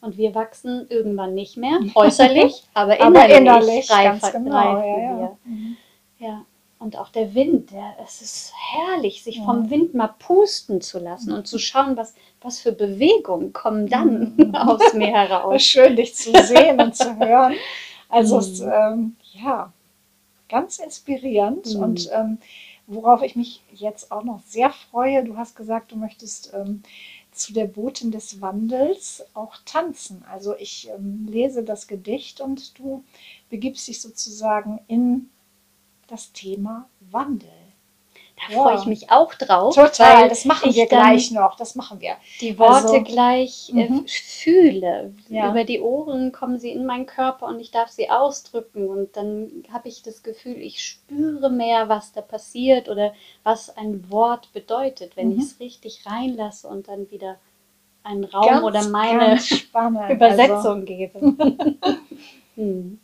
[0.00, 5.02] und wir wachsen irgendwann nicht mehr, äußerlich, aber Aber innerlich, innerlich, reifen, ganz genau, reifen
[5.02, 5.36] ja, wir.
[5.44, 5.76] Mhm.
[6.18, 6.44] Ja.
[6.78, 9.44] Und auch der Wind, der, es ist herrlich, sich Ja.
[9.44, 14.34] vom Wind mal pusten zu lassen und zu schauen, was, was für Bewegungen kommen dann
[14.36, 14.54] Mhm.
[14.54, 15.62] aus mir Es heraus.
[15.62, 17.54] schön, dich zu sehen und zu hören.
[18.10, 18.70] Also, es, Mhm.
[18.72, 19.72] ähm, ja,
[20.50, 21.74] ganz inspirierend.
[21.74, 21.82] Mhm.
[21.82, 22.38] Und ähm,
[22.86, 26.82] worauf ich mich jetzt auch noch sehr freue, du hast gesagt, du möchtest ähm,
[27.36, 30.24] zu der Botin des Wandels auch tanzen.
[30.24, 33.04] Also ich ähm, lese das Gedicht und du
[33.50, 35.30] begibst dich sozusagen in
[36.08, 37.65] das Thema Wandel.
[38.36, 38.62] Da Ja.
[38.62, 39.74] freue ich mich auch drauf.
[39.74, 41.56] Total, das machen wir gleich noch.
[41.56, 42.16] Das machen wir.
[42.42, 44.04] Die Worte Also, gleich äh, mhm.
[44.06, 45.14] fühle.
[45.28, 45.50] Ja.
[45.50, 48.88] Über die Ohren kommen sie in meinen Körper und ich darf sie ausdrücken.
[48.88, 54.10] Und dann habe ich das Gefühl, ich spüre mehr, was da passiert oder was ein
[54.10, 55.38] Wort bedeutet, wenn Mhm.
[55.38, 57.36] ich es richtig reinlasse und dann wieder
[58.02, 60.00] einen Raum Ganz, oder meine spannend.
[60.02, 61.18] Also, Übersetzung gebe.
[62.54, 63.00] hm.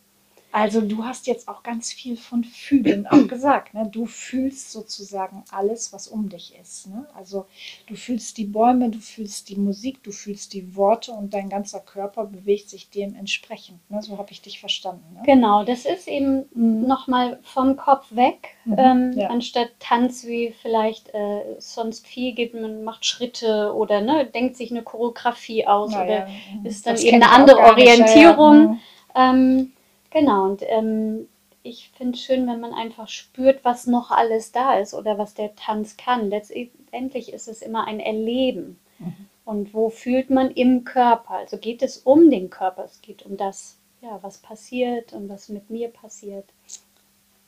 [0.52, 3.72] Also du hast jetzt auch ganz viel von Fühlen auch gesagt.
[3.74, 3.88] Ne?
[3.90, 6.88] Du fühlst sozusagen alles, was um dich ist.
[6.88, 7.06] Ne?
[7.16, 7.46] Also
[7.86, 11.80] du fühlst die Bäume, du fühlst die Musik, du fühlst die Worte und dein ganzer
[11.80, 13.78] Körper bewegt sich dementsprechend.
[13.90, 14.02] Ne?
[14.02, 15.02] So habe ich dich verstanden.
[15.14, 15.22] Ne?
[15.24, 16.86] Genau, das ist eben Mhm.
[16.86, 19.28] nochmal vom Kopf weg, Mhm, ähm, ja.
[19.30, 24.70] anstatt Tanz wie vielleicht äh, sonst viel gibt, man macht Schritte oder ne, denkt sich
[24.70, 26.26] eine Choreografie aus Ja, oder ja,
[26.60, 26.66] mhm.
[26.66, 28.58] ist dann Das eben eine andere Orientierung.
[28.72, 28.78] mhm.
[29.14, 29.72] Ähm,
[30.12, 31.28] genau, und ähm,
[31.64, 35.34] ich finde es schön, wenn man einfach spürt, was noch alles da ist oder was
[35.34, 36.30] der Tanz kann.
[36.30, 38.78] Letztendlich ist es immer ein Erleben.
[38.98, 39.28] Mhm.
[39.44, 41.34] Und wo fühlt man im Körper?
[41.34, 45.48] Also geht es um den Körper, es geht um das, ja, was passiert und was
[45.50, 46.46] mit mir passiert.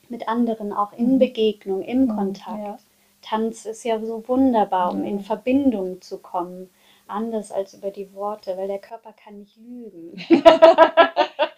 [0.08, 1.18] Mit anderen, auch in Mhm.
[1.18, 2.58] Begegnung, im Mhm, Kontakt.
[2.64, 2.78] ja.
[3.22, 6.70] Tanz ist ja so wunderbar, um in Verbindung zu kommen.
[7.06, 10.14] Anders als über die Worte, weil der Körper kann nicht lügen.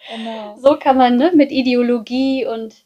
[0.09, 0.55] Genau.
[0.57, 2.85] So kann man ne, mit Ideologie und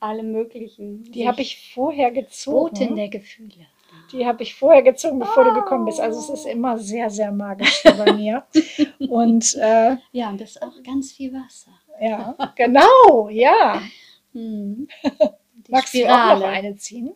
[0.00, 1.02] allem Möglichen.
[1.02, 2.70] Die habe ich vorher gezogen.
[2.74, 3.66] Boten der Gefühle.
[4.12, 6.00] Die habe ich vorher gezogen, bevor du gekommen bist.
[6.00, 8.44] Also es ist immer sehr, sehr magisch bei mir.
[9.10, 11.72] Und äh, Ja, und das ist auch ganz viel Wasser.
[12.00, 13.82] ja, genau, ja.
[14.32, 14.86] Hm.
[15.66, 17.14] Die Magst du auch noch eine ziehen?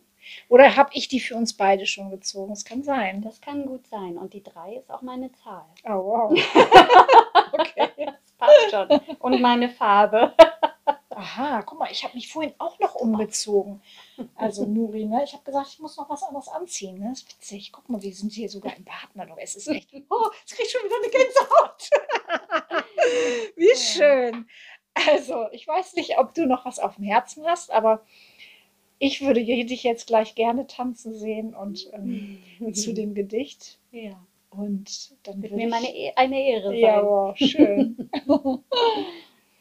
[0.49, 2.53] Oder habe ich die für uns beide schon gezogen?
[2.53, 3.21] Es kann sein.
[3.21, 4.17] Das kann gut sein.
[4.17, 5.65] Und die drei ist auch meine Zahl.
[5.85, 6.33] Oh, wow.
[7.53, 7.89] Okay.
[7.97, 9.15] Das passt schon.
[9.19, 10.33] Und meine Farbe.
[11.15, 13.81] Aha, guck mal, ich habe mich vorhin auch noch umgezogen.
[14.35, 15.23] Also Nuri, ne?
[15.23, 16.99] Ich habe gesagt, ich muss noch was anderes anziehen.
[16.99, 17.09] Ne?
[17.09, 17.71] Das ist witzig.
[17.71, 19.31] Guck mal, wir sind hier sogar im Badmann.
[19.37, 19.89] Es ist echt.
[20.09, 21.89] Oh, jetzt krieg ich schon wieder eine Gänsehaut.
[23.55, 24.47] Wie schön.
[24.95, 28.03] Also, ich weiß nicht, ob du noch was auf dem Herzen hast, aber
[28.99, 32.39] ich würde dich jetzt gleich gerne tanzen sehen und ähm,
[32.73, 33.79] zu dem Gedicht.
[33.91, 34.25] Ja.
[34.49, 36.79] Und dann Wird würde mir ich, meine e eine Ehre sein.
[36.79, 38.09] Ja, wow, schön.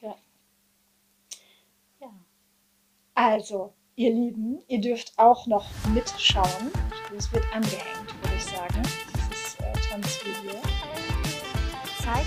[0.02, 0.16] Ja.
[3.14, 6.70] Also, ihr Lieben, ihr dürft auch noch mitschauen.
[7.16, 10.60] Es wird angehängt, würde ich sagen, dieses äh, Tanzvideo.
[12.02, 12.26] Zeig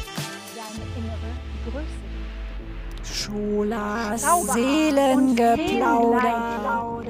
[0.56, 1.32] deine innere
[1.72, 2.05] Größe.
[3.26, 4.22] Scholas
[4.54, 7.02] Seelengeplauder.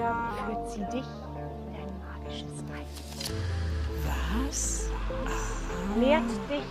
[0.45, 2.87] Führt sie dich in dein magisches Reich.
[4.47, 4.89] Was?
[5.99, 6.63] Lehrt dich,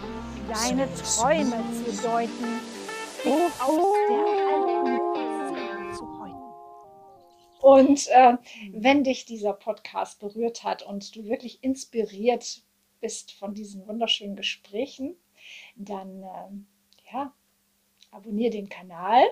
[0.48, 2.60] deine Träume zu deuten.
[3.26, 4.86] Oh, Aus der alten
[5.54, 6.48] Seele zu häuten.
[7.60, 8.38] Und äh,
[8.72, 12.62] wenn dich dieser Podcast berührt hat und du wirklich inspiriert
[13.00, 15.18] bist von diesen wunderschönen Gesprächen,
[15.76, 16.66] dann ähm,
[17.12, 17.34] ja,
[18.14, 19.22] abonniere den Kanal,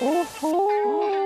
[0.02, 1.19] おほ